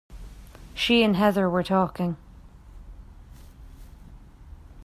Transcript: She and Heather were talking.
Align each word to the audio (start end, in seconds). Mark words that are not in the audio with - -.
She 0.73 1.03
and 1.03 1.15
Heather 1.15 1.47
were 1.47 1.61
talking. 1.61 2.17